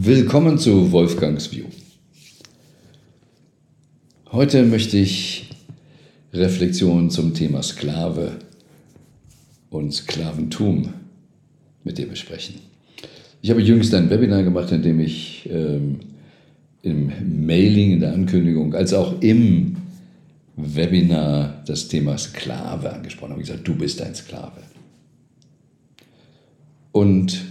[0.00, 1.64] Willkommen zu Wolfgangs View.
[4.30, 5.50] Heute möchte ich
[6.32, 8.36] Reflexionen zum Thema Sklave
[9.70, 10.94] und Sklaventum
[11.82, 12.60] mit dir besprechen.
[13.42, 15.98] Ich habe jüngst ein Webinar gemacht, in dem ich ähm,
[16.82, 17.12] im
[17.44, 19.78] Mailing, in der Ankündigung, als auch im
[20.54, 23.42] Webinar das Thema Sklave angesprochen habe.
[23.42, 24.62] Ich gesagt, du bist ein Sklave.
[26.92, 27.44] Und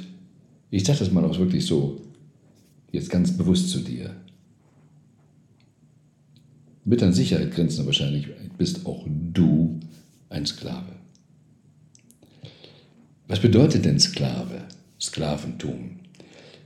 [0.71, 2.06] ich sage das mal auch wirklich so,
[2.98, 4.16] jetzt ganz bewusst zu dir.
[6.84, 8.27] Mit an Sicherheit grenzender wahrscheinlich
[8.58, 9.80] bist auch du
[10.30, 10.94] ein Sklave.
[13.27, 14.63] Was bedeutet denn Sklave?
[14.99, 15.99] Sklaventum.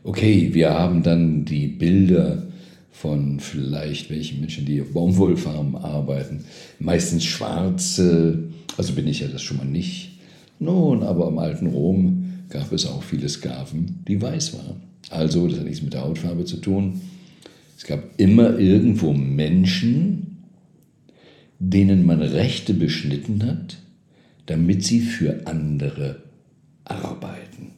[0.04, 2.48] Okay, wir haben dann die Bilder
[2.91, 6.46] von vielleicht welchen Menschen, die auf Baumwollfarmen arbeiten,
[6.80, 8.44] meistens schwarze,
[8.77, 10.20] also bin ich ja das schon mal nicht.
[10.60, 14.91] Nun, aber im alten Rom gab es auch viele Sklaven, die weiß waren.
[15.12, 17.02] Also, das hat nichts mit der Hautfarbe zu tun.
[17.78, 20.38] Es gab immer irgendwo Menschen,
[21.60, 23.77] denen man Rechte beschnitten hat,
[24.46, 26.24] damit sie für andere
[26.85, 27.72] arbeiten.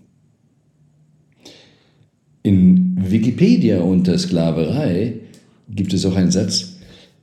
[2.43, 5.15] In Wikipedia unter Sklaverei
[5.69, 6.72] gibt es auch einen Satz,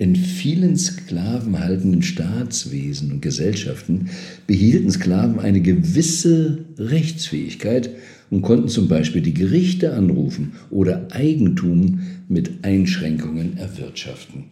[0.00, 4.08] in vielen sklavenhaltenden Staatswesen und Gesellschaften
[4.46, 7.90] behielten Sklaven eine gewisse Rechtsfähigkeit
[8.30, 14.44] und konnten zum Beispiel die Gerichte anrufen oder Eigentum mit Einschränkungen erwirtschaften.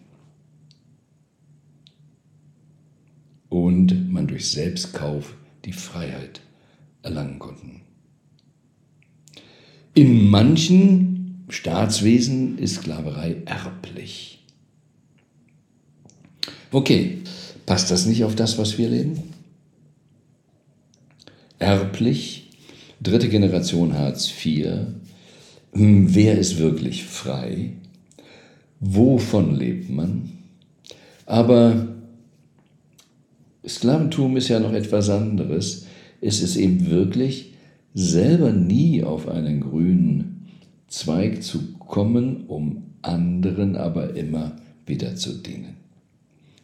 [3.49, 6.41] Und man durch Selbstkauf die Freiheit
[7.01, 7.81] erlangen konnten.
[9.95, 14.38] In manchen Staatswesen ist Sklaverei erblich.
[16.71, 17.17] Okay,
[17.65, 19.23] passt das nicht auf das, was wir leben?
[21.57, 22.51] Erblich,
[23.01, 24.67] dritte Generation Hartz IV.
[25.73, 27.73] Hm, wer ist wirklich frei?
[28.79, 30.31] Wovon lebt man?
[31.25, 31.87] Aber
[33.67, 35.85] Sklaventum ist ja noch etwas anderes.
[36.21, 37.53] Es ist eben wirklich
[37.93, 40.47] selber nie auf einen grünen
[40.87, 44.55] Zweig zu kommen, um anderen aber immer
[44.85, 45.77] wieder zu dienen.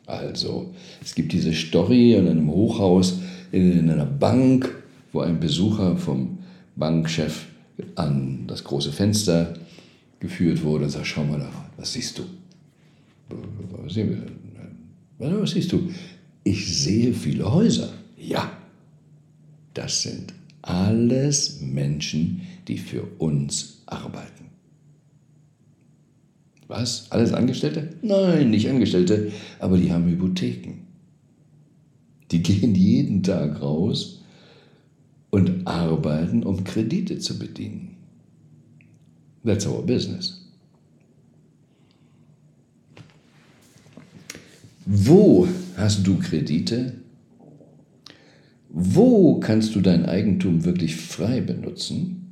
[0.05, 3.19] Also, es gibt diese Story in einem Hochhaus,
[3.51, 4.73] in einer Bank,
[5.11, 6.39] wo ein Besucher vom
[6.75, 7.47] Bankchef
[7.95, 9.53] an das große Fenster
[10.19, 12.23] geführt wurde und sagt, schau mal da, was siehst du?
[15.17, 15.89] Was siehst du?
[16.43, 17.91] Ich sehe viele Häuser.
[18.17, 18.51] Ja,
[19.73, 24.45] das sind alles Menschen, die für uns arbeiten.
[26.67, 27.11] Was?
[27.11, 27.89] Alles Angestellte?
[28.01, 30.85] Nein, nicht Angestellte, aber die haben Hypotheken.
[32.31, 34.23] Die gehen jeden Tag raus
[35.29, 37.97] und arbeiten, um Kredite zu bedienen.
[39.43, 40.41] That's our business.
[44.87, 45.47] Wo
[45.77, 46.93] hast du Kredite?
[48.69, 52.24] Wo kannst du dein Eigentum wirklich frei benutzen?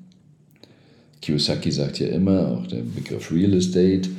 [1.23, 4.09] Kiyosaki sagt ja immer, auch der Begriff Real Estate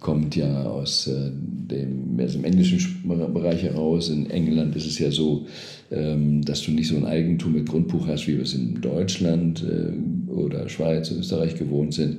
[0.00, 2.80] kommt ja aus äh, dem, aus dem englischen
[3.34, 4.08] Bereich heraus.
[4.08, 5.46] In England ist es ja so,
[5.90, 9.62] ähm, dass du nicht so ein Eigentum mit Grundbuch hast, wie wir es in Deutschland
[9.64, 12.18] äh, oder Schweiz, Österreich gewohnt sind,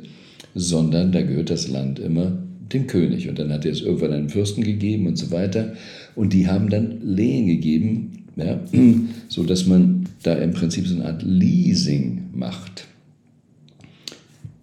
[0.53, 2.37] sondern da gehört das Land immer
[2.71, 3.27] dem König.
[3.29, 5.73] Und dann hat er es irgendwann einen Fürsten gegeben und so weiter.
[6.15, 8.59] Und die haben dann Lehen gegeben, ja,
[9.29, 12.86] sodass man da im Prinzip so eine Art Leasing macht.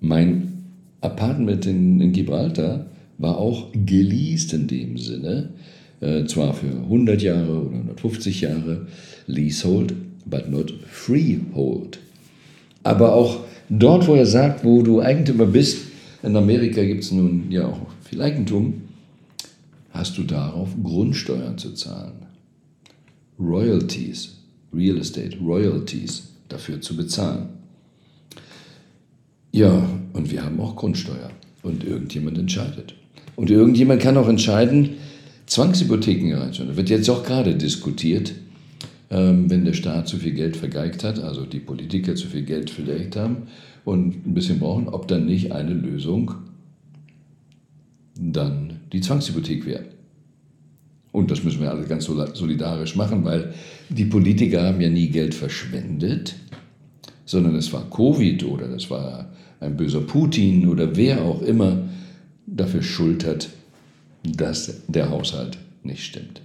[0.00, 0.64] Mein
[1.00, 2.86] Apartment in, in Gibraltar
[3.18, 5.50] war auch geleast in dem Sinne,
[6.00, 8.86] äh, zwar für 100 Jahre oder 150 Jahre
[9.26, 9.94] Leasehold,
[10.26, 11.98] but not Freehold.
[12.82, 15.86] Aber auch dort, wo er sagt, wo du Eigentümer bist,
[16.22, 18.82] in Amerika gibt es nun ja auch viel Eigentum,
[19.90, 22.26] hast du darauf Grundsteuern zu zahlen.
[23.38, 24.36] Royalties,
[24.72, 27.48] Real Estate, Royalties dafür zu bezahlen.
[29.54, 31.30] Ja, und wir haben auch Grundsteuer.
[31.62, 32.96] Und irgendjemand entscheidet.
[33.36, 34.96] Und irgendjemand kann auch entscheiden,
[35.46, 36.72] Zwangshypotheken reinzuholen.
[36.72, 38.34] Da wird jetzt auch gerade diskutiert,
[39.10, 42.68] ähm, wenn der Staat zu viel Geld vergeigt hat, also die Politiker zu viel Geld
[42.68, 43.46] verlegt haben
[43.84, 46.34] und ein bisschen brauchen, ob dann nicht eine Lösung
[48.16, 49.84] dann die Zwangshypothek wäre.
[51.12, 53.54] Und das müssen wir alle ganz solidarisch machen, weil
[53.88, 56.34] die Politiker haben ja nie Geld verschwendet,
[57.24, 59.30] sondern es war Covid oder das war
[59.64, 61.88] ein böser Putin oder wer auch immer
[62.46, 63.48] dafür schultert,
[64.22, 66.40] dass der Haushalt nicht stimmt.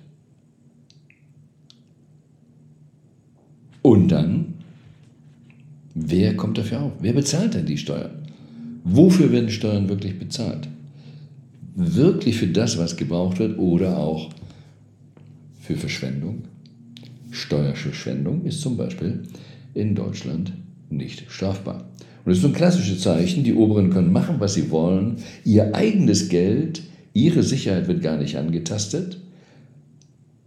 [3.82, 4.54] Und dann,
[5.96, 6.92] wer kommt dafür auf?
[7.00, 8.12] Wer bezahlt denn die Steuern?
[8.84, 10.68] Wofür werden Steuern wirklich bezahlt?
[11.76, 14.30] Wirklich für das, was gebraucht wird oder auch
[15.62, 16.44] für Verschwendung?
[17.32, 19.24] Steuerverschwendung ist zum Beispiel
[19.74, 20.52] in Deutschland
[20.90, 21.86] nicht strafbar.
[22.30, 25.16] Und das ist so ein klassisches Zeichen, die Oberen können machen, was sie wollen,
[25.46, 29.18] ihr eigenes Geld, ihre Sicherheit wird gar nicht angetastet.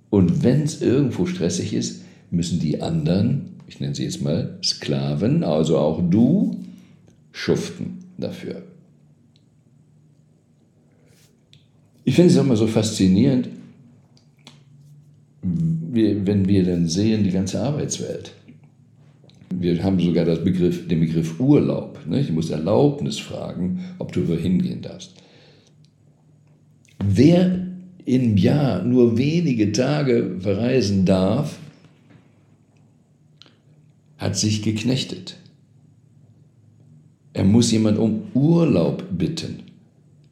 [0.08, 5.42] Und wenn es irgendwo stressig ist, müssen die anderen, ich nenne sie jetzt mal Sklaven,
[5.42, 6.60] also auch du,
[7.32, 8.62] schuften dafür.
[12.04, 13.48] Ich finde es auch immer so faszinierend,
[15.42, 18.34] wenn wir dann sehen, die ganze Arbeitswelt.
[19.60, 21.98] Wir haben sogar Begriff, den Begriff Urlaub.
[22.06, 22.20] Ne?
[22.20, 25.14] Ich muss Erlaubnis fragen, ob du wohin gehen darfst.
[27.04, 27.66] Wer
[28.04, 31.58] im Jahr nur wenige Tage verreisen darf,
[34.18, 35.36] hat sich geknechtet.
[37.32, 39.60] Er muss jemand um Urlaub bitten.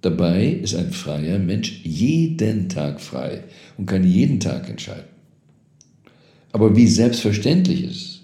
[0.01, 3.45] Dabei ist ein freier Mensch jeden Tag frei
[3.77, 5.05] und kann jeden Tag entscheiden.
[6.53, 8.20] Aber wie selbstverständlich ist.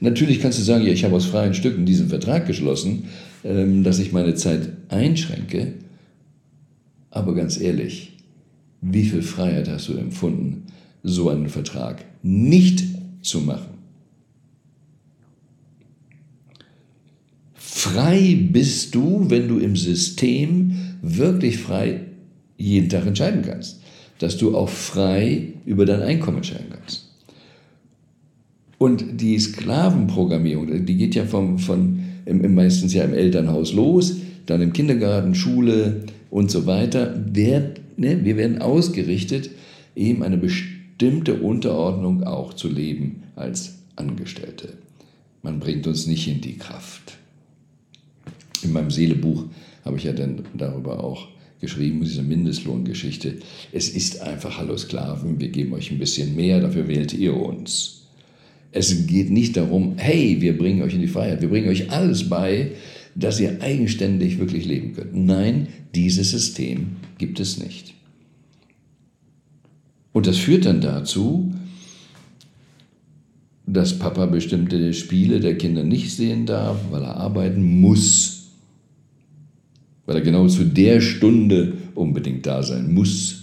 [0.00, 3.04] Natürlich kannst du sagen, ja, ich habe aus freien Stücken diesen Vertrag geschlossen,
[3.44, 5.74] ähm, dass ich meine Zeit einschränke.
[7.10, 8.16] Aber ganz ehrlich,
[8.80, 10.64] wie viel Freiheit hast du empfunden,
[11.02, 12.84] so einen Vertrag nicht
[13.20, 13.78] zu machen?
[17.54, 22.00] Frei bist du, wenn du im System wirklich frei
[22.56, 23.80] jeden Tag entscheiden kannst.
[24.18, 27.09] Dass du auch frei über dein Einkommen entscheiden kannst.
[28.82, 34.16] Und die Sklavenprogrammierung, die geht ja vom, von, im, meistens ja im Elternhaus los,
[34.46, 37.22] dann im Kindergarten, Schule und so weiter.
[37.30, 39.50] Wer, ne, wir werden ausgerichtet,
[39.94, 44.78] eben eine bestimmte Unterordnung auch zu leben als Angestellte.
[45.42, 47.18] Man bringt uns nicht in die Kraft.
[48.62, 49.44] In meinem Seelebuch
[49.84, 51.28] habe ich ja dann darüber auch
[51.60, 53.40] geschrieben, diese Mindestlohngeschichte.
[53.72, 57.99] Es ist einfach, hallo Sklaven, wir geben euch ein bisschen mehr, dafür wählt ihr uns.
[58.72, 62.28] Es geht nicht darum, hey, wir bringen euch in die Freiheit, wir bringen euch alles
[62.28, 62.72] bei,
[63.14, 65.14] dass ihr eigenständig wirklich leben könnt.
[65.14, 67.94] Nein, dieses System gibt es nicht.
[70.12, 71.52] Und das führt dann dazu,
[73.66, 78.40] dass Papa bestimmte Spiele der Kinder nicht sehen darf, weil er arbeiten muss
[80.10, 83.39] weil er genau zu der Stunde unbedingt da sein muss.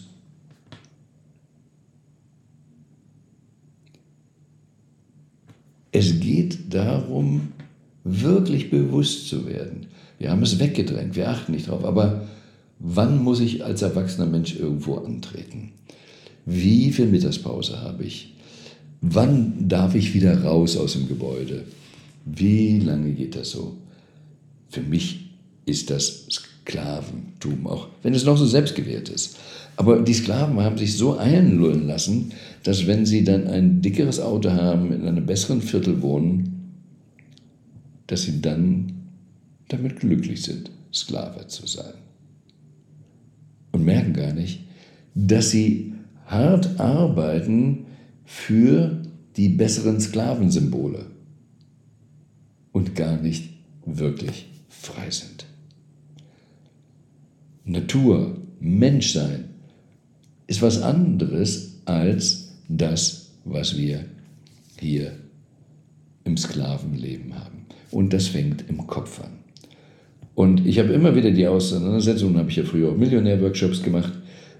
[5.97, 7.53] Es geht darum,
[8.03, 9.87] wirklich bewusst zu werden.
[10.19, 11.83] Wir haben es weggedrängt, wir achten nicht drauf.
[11.83, 12.27] Aber
[12.77, 15.71] wann muss ich als erwachsener Mensch irgendwo antreten?
[16.45, 18.35] Wie viel Mittagspause habe ich?
[19.01, 21.63] Wann darf ich wieder raus aus dem Gebäude?
[22.25, 23.75] Wie lange geht das so?
[24.69, 25.31] Für mich
[25.65, 29.37] ist das Sklaventum, auch wenn es noch so selbstgewährt ist.
[29.77, 32.31] Aber die Sklaven haben sich so einlullen lassen,
[32.63, 36.73] dass wenn sie dann ein dickeres Auto haben, in einem besseren Viertel wohnen,
[38.07, 38.91] dass sie dann
[39.67, 41.93] damit glücklich sind, Sklave zu sein.
[43.71, 44.61] Und merken gar nicht,
[45.13, 45.93] dass sie
[46.25, 47.85] hart arbeiten
[48.25, 49.03] für
[49.35, 51.05] die besseren Sklavensymbole
[52.71, 53.53] und gar nicht
[53.85, 55.45] wirklich frei sind.
[57.63, 59.46] Natur, Menschsein
[60.47, 64.05] ist was anderes als das, was wir
[64.79, 65.11] hier
[66.23, 67.65] im Sklavenleben haben.
[67.91, 69.31] Und das fängt im Kopf an.
[70.35, 74.13] Und ich habe immer wieder die Auseinandersetzung, habe ich ja früher auch Millionär-Workshops gemacht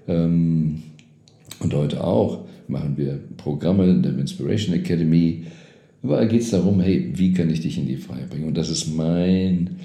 [0.08, 0.82] ähm,
[1.60, 5.44] und heute auch machen wir Programme der Inspiration Academy.
[6.02, 8.48] Überall geht es darum, hey, wie kann ich dich in die Freiheit bringen?
[8.48, 9.76] Und das ist mein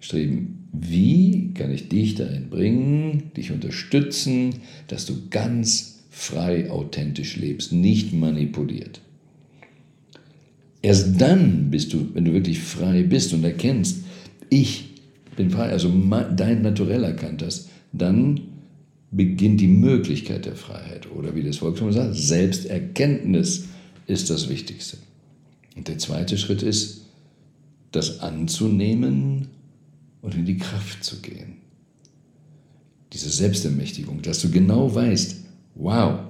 [0.00, 4.54] Streben wie kann ich dich dahin bringen, dich unterstützen,
[4.88, 9.00] dass du ganz frei, authentisch lebst, nicht manipuliert.
[10.80, 13.98] Erst dann bist du, wenn du wirklich frei bist und erkennst,
[14.48, 14.90] ich
[15.36, 15.92] bin frei, also
[16.36, 18.40] dein Naturell erkannt hast, dann
[19.10, 21.10] beginnt die Möglichkeit der Freiheit.
[21.10, 23.68] Oder wie das Volksmund sagt, Selbsterkenntnis
[24.06, 24.96] ist das Wichtigste.
[25.76, 27.02] Und der zweite Schritt ist,
[27.92, 29.48] das anzunehmen
[30.22, 31.58] und in die Kraft zu gehen.
[33.12, 36.20] Diese Selbstermächtigung, dass du genau weißt, wow,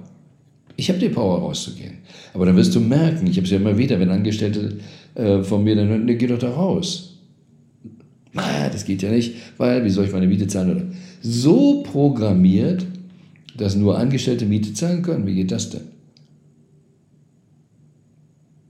[0.75, 1.99] ich habe die Power rauszugehen.
[2.33, 4.79] Aber dann wirst du merken, ich habe es ja immer wieder, wenn Angestellte
[5.15, 7.19] äh, von mir dann hören, nee, geh doch da raus.
[8.33, 10.71] Na, das geht ja nicht, weil wie soll ich meine Miete zahlen?
[10.71, 10.85] Oder
[11.21, 12.85] so programmiert,
[13.55, 15.27] dass nur Angestellte Miete zahlen können.
[15.27, 15.81] Wie geht das denn?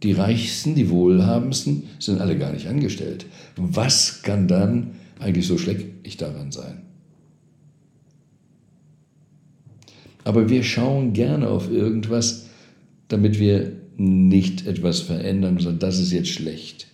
[0.03, 3.25] Die Reichsten, die Wohlhabendsten sind alle gar nicht angestellt.
[3.55, 6.83] Was kann dann eigentlich so schlecht daran sein?
[10.23, 12.49] Aber wir schauen gerne auf irgendwas,
[13.07, 16.87] damit wir nicht etwas verändern, sondern das ist jetzt schlecht.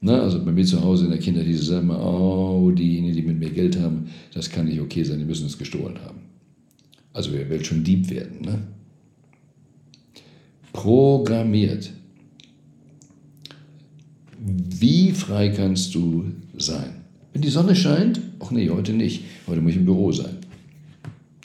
[0.00, 3.22] Na, also bei mir zu Hause in der Kindheit hieß es immer, oh, diejenigen, die
[3.22, 6.22] mit mir Geld haben, das kann nicht okay sein, die müssen es gestohlen haben.
[7.12, 8.40] Also wer will schon Dieb werden?
[8.40, 8.58] Ne?
[10.72, 11.92] Programmiert.
[14.40, 17.01] Wie frei kannst du sein?
[17.32, 19.22] Wenn die Sonne scheint, ach nee, heute nicht.
[19.46, 20.36] Heute muss ich im Büro sein.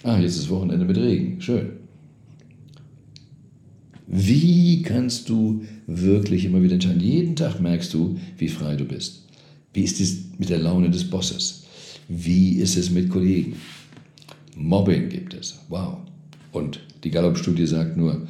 [0.03, 1.41] Ah, jetzt ist Wochenende mit Regen.
[1.41, 1.69] Schön.
[4.07, 7.01] Wie kannst du wirklich immer wieder entscheiden?
[7.01, 9.25] Jeden Tag merkst du, wie frei du bist.
[9.73, 11.63] Wie ist es mit der Laune des Bosses?
[12.07, 13.57] Wie ist es mit Kollegen?
[14.55, 15.59] Mobbing gibt es.
[15.69, 15.97] Wow.
[16.51, 18.27] Und die Gallup-Studie sagt nur,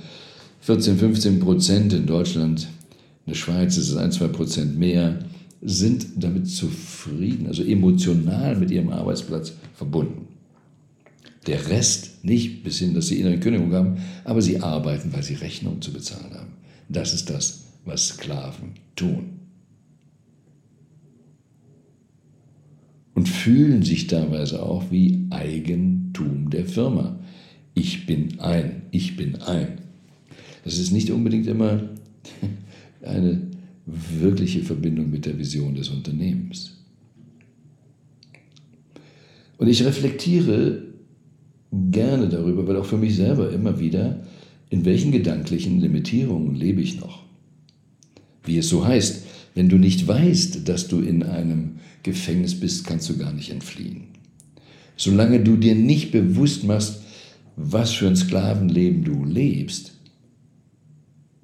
[0.61, 2.67] 14, 15 Prozent in Deutschland,
[3.25, 5.19] in der Schweiz ist es 1, 2 Prozent mehr,
[5.61, 10.27] sind damit zufrieden, also emotional mit ihrem Arbeitsplatz verbunden.
[11.47, 15.35] Der Rest nicht, bis hin, dass sie innere Kündigung haben, aber sie arbeiten, weil sie
[15.35, 16.51] Rechnungen zu bezahlen haben.
[16.89, 19.39] Das ist das, was Sklaven tun.
[23.13, 27.17] Und fühlen sich teilweise auch wie Eigentum der Firma.
[27.73, 29.79] Ich bin ein, ich bin ein.
[30.63, 31.81] Das ist nicht unbedingt immer
[33.01, 33.46] eine
[33.87, 36.73] wirkliche Verbindung mit der Vision des Unternehmens.
[39.57, 40.83] Und ich reflektiere
[41.71, 44.23] gerne darüber, weil auch für mich selber immer wieder,
[44.69, 47.23] in welchen gedanklichen Limitierungen lebe ich noch?
[48.43, 49.23] Wie es so heißt,
[49.55, 54.03] wenn du nicht weißt, dass du in einem Gefängnis bist, kannst du gar nicht entfliehen.
[54.97, 57.01] Solange du dir nicht bewusst machst,
[57.55, 59.93] was für ein Sklavenleben du lebst,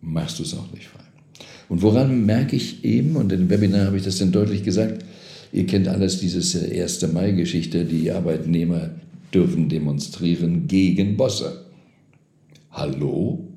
[0.02, 1.04] machst du es auch nicht frei.
[1.74, 5.04] Und woran merke ich eben, und im Webinar habe ich das dann deutlich gesagt,
[5.52, 6.38] ihr kennt alles diese
[6.72, 7.12] 1.
[7.12, 8.92] Mai-Geschichte, die Arbeitnehmer
[9.34, 11.66] dürfen demonstrieren gegen Bosse.
[12.70, 13.48] Hallo?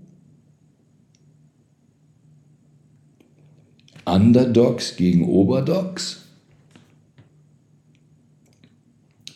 [4.06, 6.22] Underdogs gegen Oberdogs?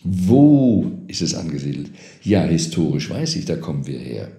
[0.05, 1.91] Wo ist es angesiedelt?
[2.23, 4.33] Ja, historisch weiß ich, da kommen wir her.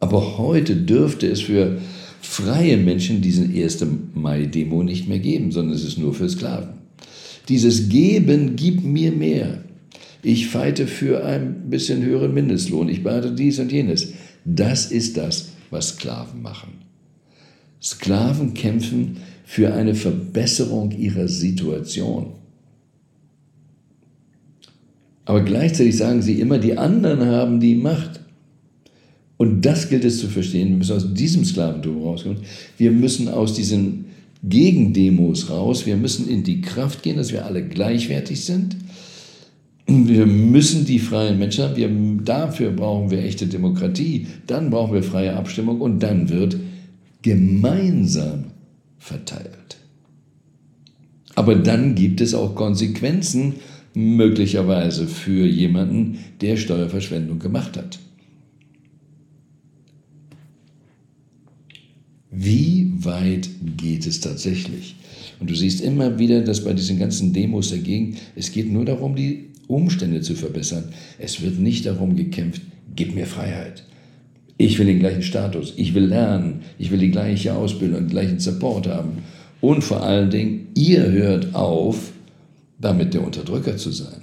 [0.00, 1.78] Aber heute dürfte es für
[2.28, 3.84] freie Menschen diesen 1.
[4.14, 6.74] Mai-Demo nicht mehr geben, sondern es ist nur für Sklaven.
[7.48, 9.64] Dieses Geben gibt mir mehr.
[10.22, 12.90] Ich feite für ein bisschen höheren Mindestlohn.
[12.90, 14.12] Ich behalte dies und jenes.
[14.44, 16.74] Das ist das, was Sklaven machen.
[17.82, 22.34] Sklaven kämpfen für eine Verbesserung ihrer Situation.
[25.24, 28.20] Aber gleichzeitig sagen sie immer, die anderen haben die Macht.
[29.38, 30.68] Und das gilt es zu verstehen.
[30.68, 32.38] Wir müssen aus diesem Sklaventum rauskommen.
[32.76, 34.06] Wir müssen aus diesen
[34.42, 35.86] Gegendemos raus.
[35.86, 38.76] Wir müssen in die Kraft gehen, dass wir alle gleichwertig sind.
[39.86, 41.76] Wir müssen die freien Menschen haben.
[41.76, 41.88] Wir,
[42.24, 44.26] dafür brauchen wir echte Demokratie.
[44.48, 46.56] Dann brauchen wir freie Abstimmung und dann wird
[47.22, 48.46] gemeinsam
[48.98, 49.78] verteilt.
[51.36, 53.54] Aber dann gibt es auch Konsequenzen
[53.94, 58.00] möglicherweise für jemanden, der Steuerverschwendung gemacht hat.
[62.30, 64.96] Wie weit geht es tatsächlich?
[65.40, 69.16] Und du siehst immer wieder, dass bei diesen ganzen Demos dagegen, es geht nur darum,
[69.16, 70.84] die Umstände zu verbessern.
[71.18, 72.62] Es wird nicht darum gekämpft,
[72.96, 73.84] gib mir Freiheit.
[74.56, 78.40] Ich will den gleichen Status, ich will lernen, ich will die gleiche Ausbildung, den gleichen
[78.40, 79.18] Support haben.
[79.60, 82.12] Und vor allen Dingen, ihr hört auf,
[82.80, 84.22] damit der Unterdrücker zu sein.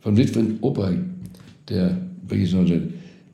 [0.00, 0.92] Von Witwen Opa,
[1.68, 2.88] der wirklich so eine,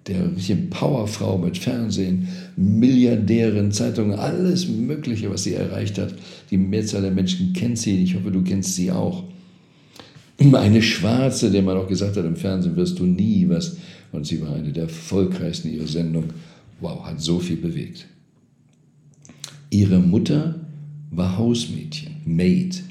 [0.07, 6.14] der bisschen Powerfrau mit Fernsehen, Milliardärin, Zeitungen, alles Mögliche, was sie erreicht hat.
[6.50, 9.25] Die Mehrzahl der Menschen kennt sie, ich hoffe, du kennst sie auch.
[10.38, 13.76] Eine Schwarze, der man auch gesagt hat, im Fernsehen wirst du nie was.
[14.12, 16.25] Und sie war eine der erfolgreichsten ihrer Sendung.
[16.80, 18.07] Wow, hat so viel bewegt.
[19.71, 20.61] Ihre Mutter
[21.11, 22.83] war Hausmädchen, Maid,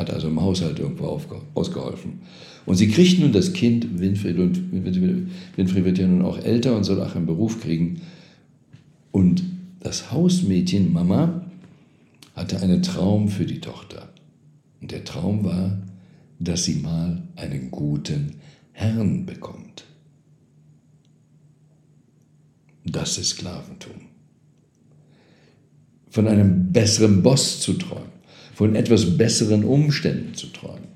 [0.00, 1.06] hat also im Haushalt irgendwo
[1.54, 2.20] ausgeholfen.
[2.66, 6.84] Und sie kriegt nun das Kind, Winfried, und Winfried wird ja nun auch älter und
[6.84, 8.00] soll auch einen Beruf kriegen.
[9.12, 9.42] Und
[9.80, 11.46] das Hausmädchen, Mama,
[12.34, 14.08] hatte einen Traum für die Tochter.
[14.80, 15.78] Und der Traum war,
[16.38, 18.36] dass sie mal einen guten
[18.72, 19.84] Herrn bekommt.
[22.84, 24.10] Das ist Sklaventum
[26.10, 28.10] von einem besseren Boss zu träumen,
[28.60, 30.88] von etwas besseren Umständen zu träumen.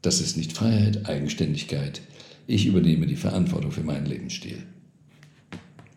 [0.00, 2.02] Das ist nicht Freiheit, Eigenständigkeit.
[2.46, 4.58] Ich übernehme die Verantwortung für meinen Lebensstil.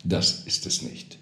[0.03, 1.19] Das ist es nicht.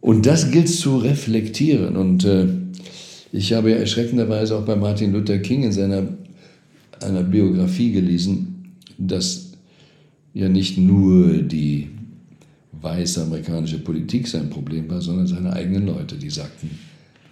[0.00, 1.96] Und das gilt zu reflektieren.
[1.96, 2.46] Und äh,
[3.30, 6.08] ich habe ja erschreckenderweise auch bei Martin Luther King in seiner
[7.02, 9.52] einer Biografie gelesen, dass
[10.32, 11.90] ja nicht nur die
[12.86, 16.70] weiße amerikanische Politik sein Problem war, sondern seine eigenen Leute, die sagten,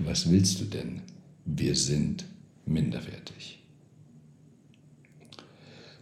[0.01, 1.03] was willst du denn?
[1.45, 2.25] Wir sind
[2.67, 3.61] minderwertig.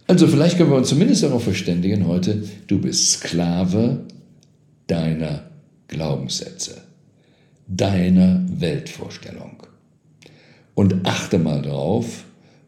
[0.07, 4.05] Also vielleicht können wir uns zumindest darauf verständigen heute, du bist Sklave
[4.87, 5.49] deiner
[5.87, 6.81] Glaubenssätze,
[7.67, 9.63] deiner Weltvorstellung.
[10.73, 12.25] Und achte mal darauf,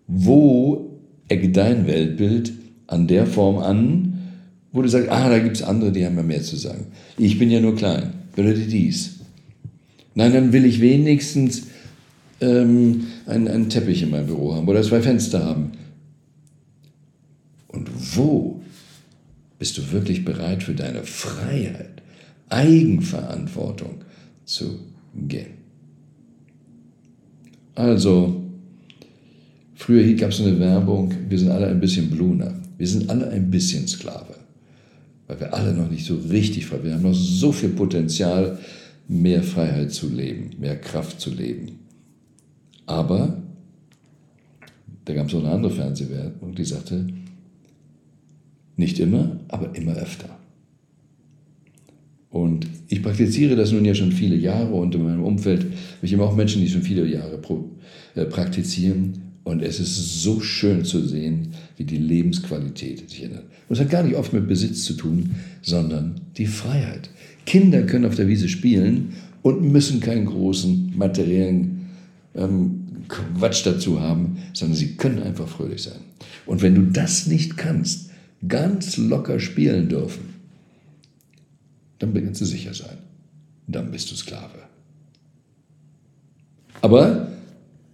[0.07, 2.53] wo eckt dein Weltbild
[2.85, 4.14] an der Form an,
[4.75, 6.87] wo du sagst, ah, da gibt es andere, die haben ja mehr zu sagen.
[7.17, 9.19] Ich bin ja nur klein, bedeutet dies.
[10.15, 11.67] Nein, dann will ich wenigstens
[12.41, 15.71] ähm, einen, einen Teppich in meinem Büro haben oder zwei Fenster haben.
[17.69, 18.61] Und wo
[19.59, 22.01] bist du wirklich bereit für deine Freiheit,
[22.49, 24.03] Eigenverantwortung
[24.43, 24.79] zu
[25.15, 25.55] gehen?
[27.75, 28.43] Also,
[29.75, 32.53] früher gab es eine Werbung, wir sind alle ein bisschen Bluner.
[32.77, 34.44] Wir sind alle ein bisschen Sklave.
[35.27, 36.85] Weil wir alle noch nicht so richtig frei sind.
[36.85, 38.59] Wir haben noch so viel Potenzial,
[39.07, 41.79] mehr Freiheit zu leben, mehr Kraft zu leben.
[42.85, 43.41] Aber
[45.05, 47.07] da gab es auch eine andere Fernsehwerbung, die sagte,
[48.77, 50.29] nicht immer, aber immer öfter.
[52.29, 56.11] Und ich praktiziere das nun ja schon viele Jahre und in meinem Umfeld habe ich
[56.11, 57.39] immer auch Menschen, die schon viele Jahre
[58.15, 59.24] äh, praktizieren.
[59.45, 63.43] Und es ist so schön zu sehen, wie die Lebensqualität sich ändert.
[63.69, 67.11] Und es hat gar nicht oft mit Besitz zu tun, sondern die Freiheit.
[67.45, 71.89] Kinder können auf der Wiese spielen und müssen keinen großen materiellen
[72.33, 75.99] ähm, Quatsch dazu haben, sondern sie können einfach fröhlich sein.
[76.47, 78.09] Und wenn du das nicht kannst,
[78.47, 80.33] ganz locker spielen dürfen,
[81.99, 82.97] dann kannst du sicher sein.
[83.67, 84.57] Dann bist du Sklave.
[86.81, 87.31] Aber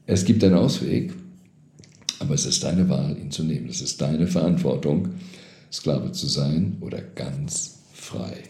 [0.05, 1.11] es gibt einen Ausweg,
[2.21, 3.67] aber es ist deine Wahl, ihn zu nehmen.
[3.67, 5.09] Es ist deine Verantwortung,
[5.71, 8.43] Sklave zu sein oder ganz frei.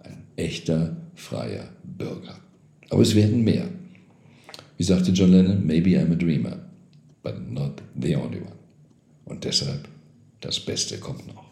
[0.00, 2.38] Ein echter, freier Bürger.
[2.90, 3.68] Aber es werden mehr.
[4.76, 6.58] Wie sagte John Lennon, maybe I'm a dreamer,
[7.22, 8.58] but not the only one.
[9.24, 9.88] Und deshalb,
[10.40, 11.47] das Beste kommt noch.